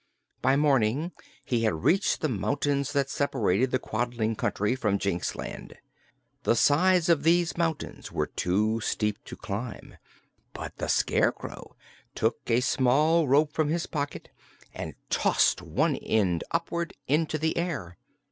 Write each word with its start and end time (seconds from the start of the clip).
By 0.41 0.55
morning 0.55 1.11
he 1.45 1.61
had 1.63 1.83
reached 1.83 2.21
the 2.21 2.27
mountains 2.27 2.91
that 2.93 3.07
separated 3.07 3.69
the 3.69 3.77
Quadling 3.77 4.35
Country 4.35 4.75
from 4.75 4.97
Jinxland. 4.97 5.73
The 6.41 6.55
sides 6.55 7.07
of 7.07 7.21
these 7.21 7.55
mountains 7.55 8.11
were 8.11 8.25
too 8.25 8.79
steep 8.81 9.23
to 9.25 9.35
climb, 9.35 9.97
but 10.53 10.75
the 10.77 10.87
Scarecrow 10.87 11.75
took 12.15 12.39
a 12.49 12.61
small 12.61 13.27
rope 13.27 13.53
from 13.53 13.69
his 13.69 13.85
pocket 13.85 14.29
and 14.73 14.95
tossed 15.11 15.61
one 15.61 15.95
end 15.97 16.43
upward, 16.51 16.95
into 17.07 17.37
the 17.37 17.55
air. 17.55 17.95